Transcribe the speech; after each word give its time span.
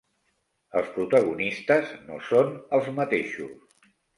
Els 0.79 0.87
protagonistes 0.95 1.93
no 2.09 2.19
són 2.31 2.59
els 2.79 2.91
mateixos. 2.99 3.97